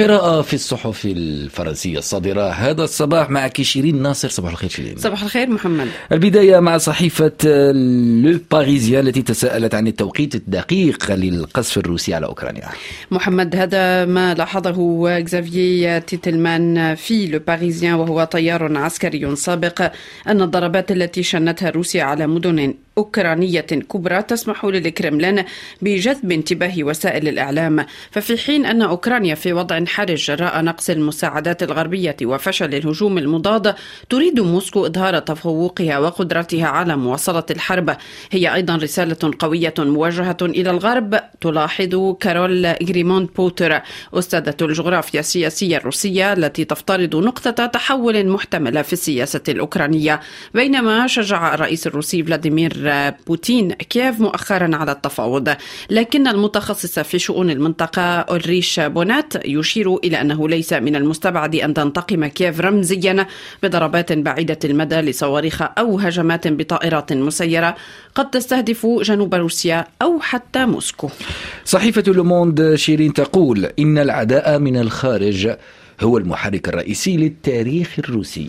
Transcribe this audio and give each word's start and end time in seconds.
القراءة 0.00 0.42
في 0.42 0.54
الصحف 0.54 1.04
الفرنسية 1.04 1.98
الصادرة 1.98 2.50
هذا 2.50 2.84
الصباح 2.84 3.30
معك 3.30 3.62
شيرين 3.62 4.02
ناصر. 4.02 4.28
صباح 4.28 4.50
الخير 4.50 4.70
شيرين. 4.70 4.96
صباح 4.96 5.22
الخير 5.22 5.50
محمد. 5.50 5.88
البداية 6.12 6.60
مع 6.60 6.78
صحيفة 6.78 7.32
لو 8.22 8.38
باريزيان 8.50 9.06
التي 9.06 9.22
تساءلت 9.22 9.74
عن 9.74 9.86
التوقيت 9.86 10.34
الدقيق 10.34 11.12
للقصف 11.12 11.78
الروسي 11.78 12.14
على 12.14 12.26
أوكرانيا. 12.26 12.68
محمد 13.10 13.56
هذا 13.56 14.04
ما 14.04 14.34
لاحظه 14.34 15.18
اكزافيي 15.18 16.00
تيتلمان 16.00 16.94
في 16.94 17.26
لو 17.26 17.38
باريزيان 17.38 17.94
وهو 17.94 18.24
طيار 18.24 18.76
عسكري 18.76 19.36
سابق 19.36 19.92
أن 20.28 20.42
الضربات 20.42 20.92
التي 20.92 21.22
شنتها 21.22 21.70
روسيا 21.70 22.02
على 22.04 22.26
مدن 22.26 22.74
أوكرانية 22.98 23.60
كبرى 23.60 24.22
تسمح 24.22 24.64
للكرملين 24.64 25.44
بجذب 25.82 26.32
انتباه 26.32 26.72
وسائل 26.78 27.28
الإعلام. 27.28 27.86
ففي 28.10 28.36
حين 28.38 28.66
أن 28.66 28.82
أوكرانيا 28.82 29.34
في 29.34 29.52
وضع 29.52 29.84
حرج 29.90 30.14
جراء 30.14 30.62
نقص 30.62 30.90
المساعدات 30.90 31.62
الغربية 31.62 32.16
وفشل 32.22 32.74
الهجوم 32.74 33.18
المضاد 33.18 33.74
تريد 34.10 34.40
موسكو 34.40 34.86
إظهار 34.86 35.18
تفوقها 35.18 35.98
وقدرتها 35.98 36.66
على 36.66 36.96
مواصلة 36.96 37.44
الحرب. 37.50 37.96
هي 38.30 38.54
أيضا 38.54 38.76
رسالة 38.76 39.32
قوية 39.38 39.74
موجهة 39.78 40.36
إلى 40.42 40.70
الغرب 40.70 41.20
تلاحظ 41.40 42.14
كارول 42.20 42.66
غريمون 42.66 43.26
بوتر 43.26 43.80
أستاذة 44.14 44.54
الجغرافيا 44.62 45.20
السياسية 45.20 45.76
الروسية 45.76 46.32
التي 46.32 46.64
تفترض 46.64 47.16
نقطة 47.16 47.66
تحول 47.66 48.26
محتملة 48.28 48.82
في 48.82 48.92
السياسة 48.92 49.42
الأوكرانية. 49.48 50.20
بينما 50.54 51.06
شجع 51.06 51.54
الرئيس 51.54 51.86
الروسي 51.86 52.22
فلاديمير 52.22 52.72
بوتين 53.26 53.72
كييف 53.72 54.20
مؤخرا 54.20 54.76
على 54.76 54.92
التفاوض. 54.92 55.54
لكن 55.90 56.28
المتخصص 56.28 56.98
في 56.98 57.18
شؤون 57.18 57.50
المنطقة 57.50 58.02
أولريش 58.02 58.80
بونات 58.80 59.34
يشير 59.44 59.79
إلى 59.88 60.20
أنه 60.20 60.48
ليس 60.48 60.72
من 60.72 60.96
المستبعد 60.96 61.54
أن 61.54 61.74
تنتقم 61.74 62.26
كييف 62.26 62.60
رمزيا 62.60 63.26
بضربات 63.62 64.12
بعيدة 64.12 64.58
المدى 64.64 64.96
لصواريخ 64.96 65.62
أو 65.78 65.98
هجمات 65.98 66.48
بطائرات 66.48 67.12
مسيرة 67.12 67.74
قد 68.14 68.30
تستهدف 68.30 68.86
جنوب 68.86 69.34
روسيا 69.34 69.84
أو 70.02 70.20
حتى 70.20 70.66
موسكو. 70.66 71.10
صحيفة 71.64 72.12
لوموند 72.12 72.74
شيرين 72.74 73.12
تقول 73.12 73.68
إن 73.78 73.98
العداء 73.98 74.58
من 74.58 74.76
الخارج 74.76 75.56
هو 76.02 76.18
المحرك 76.18 76.68
الرئيسي 76.68 77.16
للتاريخ 77.16 77.94
الروسي. 77.98 78.48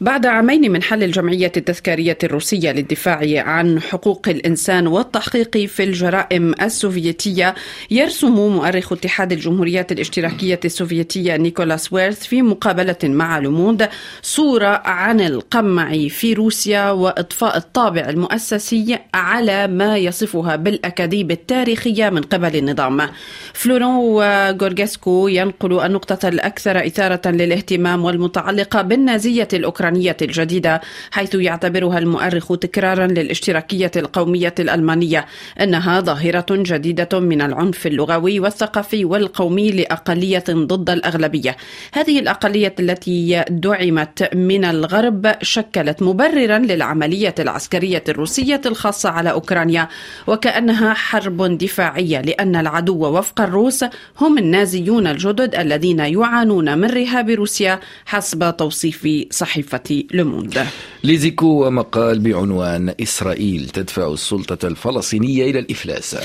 بعد 0.00 0.26
عامين 0.26 0.72
من 0.72 0.82
حل 0.82 1.02
الجمعية 1.02 1.52
التذكارية 1.56 2.18
الروسية 2.24 2.72
للدفاع 2.72 3.42
عن 3.48 3.80
حقوق 3.80 4.28
الإنسان 4.28 4.86
والتحقيق 4.86 5.56
في 5.56 5.84
الجرائم 5.84 6.54
السوفيتية 6.62 7.54
يرسم 7.90 8.32
مؤرخ 8.32 8.92
اتحاد 8.92 9.32
الجمهوريات 9.32 9.92
الاشتراكية 9.92 10.60
السوفيتية 10.64 11.36
نيكولاس 11.36 11.92
ويرث 11.92 12.24
في 12.26 12.42
مقابلة 12.42 12.96
مع 13.04 13.38
لوموند 13.38 13.88
صورة 14.22 14.82
عن 14.84 15.20
القمع 15.20 16.08
في 16.08 16.32
روسيا 16.32 16.90
وإضفاء 16.90 17.56
الطابع 17.56 18.08
المؤسسي 18.08 18.98
على 19.14 19.66
ما 19.66 19.96
يصفها 19.96 20.56
بالأكاذيب 20.56 21.30
التاريخية 21.30 22.10
من 22.10 22.22
قبل 22.22 22.56
النظام. 22.56 23.08
فلورون 23.52 24.24
غورغيسكو 24.50 25.28
ينقل 25.28 25.80
النقطة 25.80 26.28
الأكثر 26.28 26.87
إثارة 26.88 27.30
للاهتمام 27.30 28.04
والمتعلقة 28.04 28.82
بالنازية 28.82 29.48
الأوكرانية 29.52 30.16
الجديدة 30.22 30.80
حيث 31.10 31.34
يعتبرها 31.34 31.98
المؤرخ 31.98 32.58
تكرارا 32.58 33.06
للاشتراكية 33.06 33.90
القومية 33.96 34.54
الألمانية 34.58 35.26
أنها 35.60 36.00
ظاهرة 36.00 36.46
جديدة 36.50 37.20
من 37.20 37.42
العنف 37.42 37.86
اللغوي 37.86 38.40
والثقافي 38.40 39.04
والقومي 39.04 39.70
لأقلية 39.70 40.44
ضد 40.48 40.90
الأغلبية. 40.90 41.56
هذه 41.92 42.18
الأقلية 42.18 42.74
التي 42.80 43.44
دعمت 43.50 44.34
من 44.34 44.64
الغرب 44.64 45.34
شكلت 45.42 46.02
مبررا 46.02 46.58
للعملية 46.58 47.34
العسكرية 47.38 48.04
الروسية 48.08 48.60
الخاصة 48.66 49.08
على 49.10 49.30
أوكرانيا 49.30 49.88
وكأنها 50.26 50.94
حرب 50.94 51.58
دفاعية 51.58 52.20
لأن 52.20 52.56
العدو 52.56 53.18
وفق 53.18 53.40
الروس 53.40 53.84
هم 54.20 54.38
النازيون 54.38 55.06
الجدد 55.06 55.54
الذين 55.54 55.98
يعانون 55.98 56.77
من 56.78 56.90
رهاب 56.90 57.30
روسيا 57.30 57.80
حسب 58.06 58.56
توصيف 58.56 59.08
صحيفة 59.30 60.04
لوموند 60.10 60.66
ليزيكو 61.04 61.66
ومقال 61.66 62.18
بعنوان 62.18 62.94
إسرائيل 63.00 63.68
تدفع 63.68 64.12
السلطة 64.12 64.68
الفلسطينية 64.68 65.50
إلى 65.50 65.58
الإفلاس. 65.58 66.16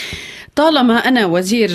طالما 0.56 0.94
أنا 0.94 1.26
وزير 1.26 1.70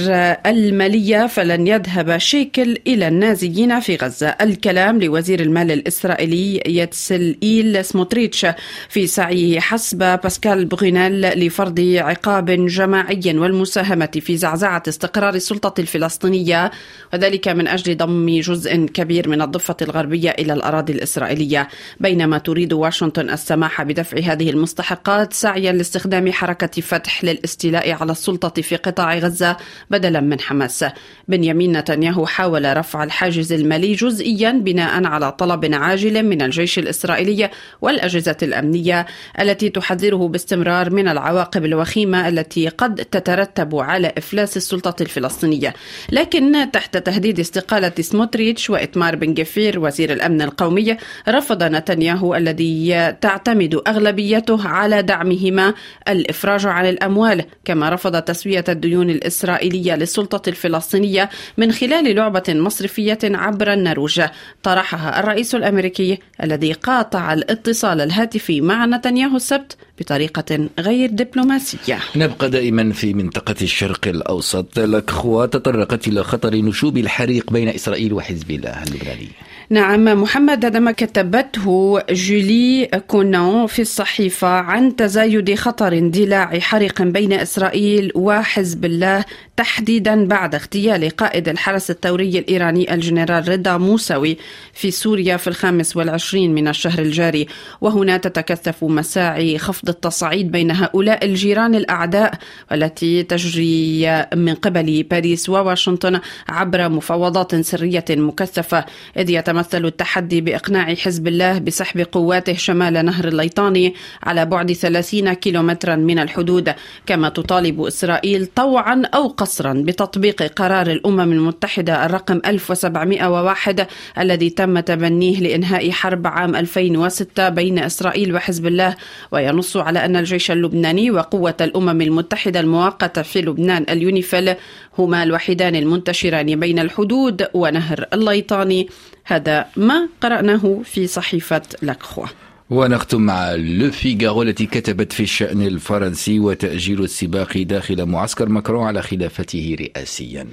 المالية 0.46 1.26
فلن 1.26 1.66
يذهب 1.66 2.18
شيكل 2.18 2.78
إلى 2.86 3.08
النازيين 3.08 3.80
في 3.80 3.96
غزة. 3.96 4.28
الكلام 4.28 5.00
لوزير 5.00 5.40
المال 5.40 5.70
الإسرائيلي 5.72 6.62
بتسلئيل 6.66 7.84
سموتريتش 7.84 8.46
في 8.88 9.06
سعيه 9.06 9.60
حسب 9.60 9.98
باسكال 9.98 10.64
بغينيل 10.64 11.20
لفرض 11.20 11.80
عقاب 11.98 12.50
جماعي 12.50 13.20
والمساهمة 13.26 14.10
في 14.20 14.36
زعزعة 14.36 14.82
استقرار 14.88 15.34
السلطة 15.34 15.80
الفلسطينية 15.80 16.70
وذلك 17.12 17.48
من 17.48 17.68
أجل 17.68 17.96
ضم 17.96 18.40
جزء 18.40 18.76
كبير 18.76 19.28
من 19.28 19.42
الضفة 19.42 19.76
الغربية 19.82 20.30
إلى 20.30 20.52
الأراضي 20.52 20.92
الإسرائيلية. 20.92 21.68
بينما 22.00 22.38
تريد 22.38 22.72
واشنطن 22.72 23.30
السماح 23.30 23.82
بدفع 23.82 24.18
هذه 24.18 24.50
المستحقات 24.50 25.32
سعيا 25.32 25.72
لاستخدام 25.72 26.32
حركة 26.32 26.82
فتح 26.82 27.24
للاستيلاء 27.24 27.92
على 27.92 28.12
السلطة 28.12 28.67
في 28.68 28.76
قطاع 28.76 29.18
غزة 29.18 29.56
بدلا 29.90 30.20
من 30.20 30.40
حماس. 30.40 30.84
بنيامين 31.28 31.76
نتنياهو 31.76 32.26
حاول 32.26 32.76
رفع 32.76 33.04
الحاجز 33.04 33.52
المالي 33.52 33.92
جزئيا 33.92 34.50
بناء 34.50 35.04
على 35.06 35.32
طلب 35.32 35.74
عاجل 35.74 36.22
من 36.22 36.42
الجيش 36.42 36.78
الإسرائيلي 36.78 37.50
والأجهزة 37.82 38.36
الأمنية 38.42 39.06
التي 39.40 39.68
تحذره 39.68 40.28
باستمرار 40.28 40.90
من 40.90 41.08
العواقب 41.08 41.64
الوخيمة 41.64 42.28
التي 42.28 42.68
قد 42.68 42.94
تترتب 42.94 43.76
على 43.76 44.12
إفلاس 44.18 44.56
السلطة 44.56 45.02
الفلسطينية. 45.02 45.74
لكن 46.12 46.70
تحت 46.72 46.96
تهديد 46.96 47.40
استقالة 47.40 47.92
سموتريتش 48.00 48.70
وإتمار 48.70 49.16
بن 49.16 49.34
جفير 49.34 49.80
وزير 49.80 50.12
الأمن 50.12 50.42
القومي 50.42 50.96
رفض 51.28 51.62
نتنياهو 51.62 52.34
الذي 52.34 53.12
تعتمد 53.20 53.80
أغلبيته 53.86 54.68
على 54.68 55.02
دعمهما 55.02 55.74
الإفراج 56.08 56.66
عن 56.66 56.86
الأموال 56.88 57.44
كما 57.64 57.88
رفض 57.88 58.22
تسوية 58.22 58.57
الديون 58.68 59.10
الإسرائيلية 59.10 59.94
للسلطة 59.94 60.48
الفلسطينية 60.48 61.30
من 61.56 61.72
خلال 61.72 62.16
لعبة 62.16 62.42
مصرفية 62.48 63.18
عبر 63.24 63.72
النرويج. 63.72 64.22
طرحها 64.62 65.20
الرئيس 65.20 65.54
الأمريكي 65.54 66.18
الذي 66.42 66.72
قاطع 66.72 67.32
الاتصال 67.32 68.00
الهاتفي 68.00 68.60
مع 68.60 68.86
نتنياهو 68.86 69.36
السبت 69.36 69.76
بطريقة 69.98 70.68
غير 70.78 71.10
دبلوماسية. 71.10 71.98
نبقى 72.16 72.50
دائما 72.50 72.92
في 72.92 73.14
منطقة 73.14 73.56
الشرق 73.62 74.08
الأوسط. 74.08 74.78
الأخوة 74.78 75.46
تطرقت 75.46 76.08
إلى 76.08 76.24
خطر 76.24 76.54
نشوب 76.54 76.98
الحريق 76.98 77.52
بين 77.52 77.68
إسرائيل 77.68 78.12
وحزب 78.12 78.50
الله 78.50 78.82
اللبناني 78.82 79.28
نعم 79.70 80.04
محمد 80.04 80.64
هذا 80.64 80.78
ما 80.78 80.92
كتبته 80.92 82.00
جولي 82.10 82.86
كونان 83.06 83.66
في 83.66 83.82
الصحيفة 83.82 84.48
عن 84.48 84.96
تزايد 84.96 85.54
خطر 85.54 85.92
اندلاع 85.92 86.58
حريق 86.58 87.02
بين 87.02 87.32
إسرائيل 87.32 88.12
وحزب 88.14 88.84
الله 88.84 89.24
تحديدا 89.58 90.26
بعد 90.26 90.54
اغتيال 90.54 91.10
قائد 91.10 91.48
الحرس 91.48 91.90
الثوري 91.90 92.38
الإيراني 92.38 92.94
الجنرال 92.94 93.48
رضا 93.48 93.76
موسوي 93.76 94.36
في 94.72 94.90
سوريا 94.90 95.36
في 95.36 95.48
الخامس 95.48 95.96
والعشرين 95.96 96.54
من 96.54 96.68
الشهر 96.68 96.98
الجاري. 96.98 97.46
وهنا 97.80 98.16
تتكثف 98.16 98.84
مساعي 98.84 99.58
خفض 99.58 99.88
التصعيد 99.88 100.50
بين 100.50 100.70
هؤلاء 100.70 101.24
الجيران 101.24 101.74
الأعداء 101.74 102.34
والتي 102.70 103.22
تجري 103.22 104.06
من 104.34 104.54
قبل 104.54 105.02
باريس 105.02 105.48
وواشنطن 105.48 106.20
عبر 106.48 106.88
مفاوضات 106.88 107.54
سرية 107.54 108.04
مكثفة. 108.10 108.84
إذ 109.16 109.30
يتمثل 109.58 109.86
التحدي 109.86 110.40
بإقناع 110.40 110.94
حزب 110.94 111.28
الله 111.28 111.58
بسحب 111.58 112.00
قواته 112.12 112.54
شمال 112.54 113.04
نهر 113.04 113.28
الليطاني 113.28 113.94
على 114.22 114.46
بعد 114.46 114.72
30 114.72 115.32
كيلومترا 115.32 115.96
من 115.96 116.18
الحدود 116.18 116.74
كما 117.06 117.28
تطالب 117.28 117.80
إسرائيل 117.80 118.46
طوعا 118.46 119.02
أو 119.14 119.28
قصرا 119.28 119.72
بتطبيق 119.72 120.42
قرار 120.42 120.86
الأمم 120.86 121.32
المتحدة 121.32 122.06
الرقم 122.06 122.40
1701 122.46 123.86
الذي 124.18 124.50
تم 124.50 124.80
تبنيه 124.80 125.40
لإنهاء 125.40 125.90
حرب 125.90 126.26
عام 126.26 126.56
2006 126.56 127.48
بين 127.48 127.78
إسرائيل 127.78 128.34
وحزب 128.34 128.66
الله. 128.66 128.96
وينص 129.32 129.76
على 129.76 130.04
أن 130.04 130.16
الجيش 130.16 130.50
اللبناني 130.50 131.10
وقوة 131.10 131.54
الأمم 131.60 132.00
المتحدة 132.00 132.60
المؤقتة 132.60 133.22
في 133.22 133.40
لبنان 133.42 133.86
اليونيفيل 133.90 134.54
هما 134.98 135.22
الوحيدان 135.22 135.76
المنتشران 135.76 136.60
بين 136.60 136.78
الحدود 136.78 137.46
ونهر 137.54 138.06
الليطاني. 138.12 138.88
هذا 139.28 139.66
ما 139.76 140.08
قرأناه 140.20 140.80
في 140.84 141.06
صحيفة 141.06 141.62
لاكروا 141.82 142.26
ونختم 142.70 143.20
مع 143.20 143.54
لو 143.54 143.90
فيغارو 143.90 144.42
التي 144.42 144.66
كتبت 144.66 145.12
في 145.12 145.22
الشأن 145.22 145.62
الفرنسي 145.62 146.38
وتأجيل 146.38 147.04
السباق 147.04 147.58
داخل 147.58 148.06
معسكر 148.06 148.48
ماكرون 148.48 148.86
على 148.86 149.02
خلافته 149.02 149.76
رئاسيا. 149.80 150.46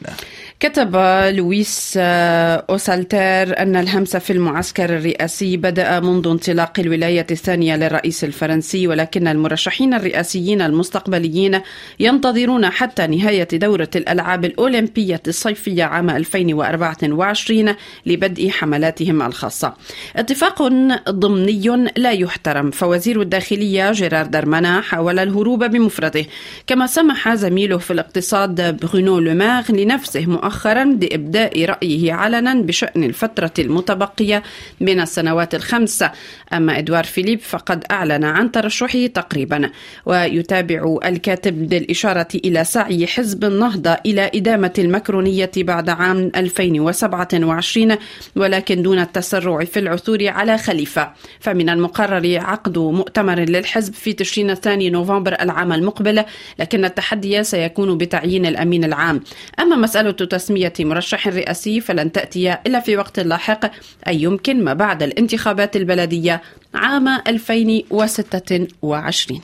كتب 0.59 0.95
لويس 1.35 1.93
أوسالتير 1.97 3.59
أن 3.59 3.75
الهمس 3.75 4.17
في 4.17 4.33
المعسكر 4.33 4.85
الرئاسي 4.85 5.57
بدأ 5.57 5.99
منذ 5.99 6.27
انطلاق 6.27 6.79
الولاية 6.79 7.27
الثانية 7.31 7.75
للرئيس 7.75 8.23
الفرنسي 8.23 8.87
ولكن 8.87 9.27
المرشحين 9.27 9.93
الرئاسيين 9.93 10.61
المستقبليين 10.61 11.61
ينتظرون 11.99 12.69
حتى 12.69 13.07
نهاية 13.07 13.47
دورة 13.53 13.89
الألعاب 13.95 14.45
الأولمبية 14.45 15.21
الصيفية 15.27 15.83
عام 15.83 16.09
2024 16.09 17.75
لبدء 18.05 18.49
حملاتهم 18.49 19.21
الخاصة. 19.21 19.73
اتفاق 20.15 20.61
ضمني 21.09 21.89
لا 22.05 22.11
يحترم. 22.11 22.71
فوزير 22.71 23.21
الداخلية 23.21 23.91
جيرار 23.91 24.25
درمانا 24.25 24.81
حاول 24.81 25.19
الهروب 25.19 25.63
بمفرده. 25.63 26.25
كما 26.67 26.87
سمح 26.87 27.33
زميله 27.35 27.77
في 27.77 27.91
الاقتصاد 27.91 28.79
برونو 28.79 29.19
لوماغ 29.19 29.71
لنفسه 29.71 30.25
مؤخرا 30.25 30.83
بإبداء 30.83 31.65
رأيه 31.65 32.13
علنا 32.13 32.53
بشأن 32.53 33.03
الفترة 33.03 33.51
المتبقية 33.59 34.43
من 34.81 34.99
السنوات 34.99 35.55
الخمس 35.55 36.05
أما 36.53 36.77
إدوار 36.77 37.03
فيليب 37.03 37.39
فقد 37.39 37.83
أعلن 37.91 38.23
عن 38.23 38.51
ترشحه 38.51 39.07
تقريبا. 39.07 39.69
ويتابع 40.05 40.97
الكاتب 41.05 41.69
بالإشارة 41.69 42.27
إلى 42.35 42.63
سعي 42.63 43.07
حزب 43.07 43.43
النهضة 43.43 43.97
إلى 44.05 44.31
إدامة 44.35 44.73
المكرونية 44.79 45.51
بعد 45.57 45.89
عام 45.89 46.31
2027 46.35 47.97
ولكن 48.35 48.81
دون 48.81 48.99
التسرع 48.99 49.63
في 49.63 49.79
العثور 49.79 50.27
على 50.27 50.57
خليفة. 50.57 51.11
فمن 51.39 51.69
المقرر 51.99 52.39
عقد 52.39 52.77
مؤتمر 52.77 53.39
للحزب 53.39 53.93
في 53.93 54.13
تشرين 54.13 54.49
الثاني 54.49 54.89
نوفمبر 54.89 55.33
العام 55.41 55.73
المقبل 55.73 56.23
لكن 56.59 56.85
التحدي 56.85 57.43
سيكون 57.43 57.97
بتعيين 57.97 58.45
الأمين 58.45 58.83
العام. 58.83 59.21
أما 59.59 59.75
مسألة 59.75 60.11
تسمية 60.11 60.73
مرشح 60.79 61.27
رئاسي 61.27 61.81
فلن 61.81 62.11
تأتي 62.11 62.53
إلا 62.53 62.79
في 62.79 62.97
وقت 62.97 63.19
لاحق 63.19 63.71
أي 64.07 64.21
يمكن 64.21 64.63
ما 64.63 64.73
بعد 64.73 65.03
الانتخابات 65.03 65.75
البلدية 65.75 66.41
عام 66.73 67.07
2026 67.07 69.41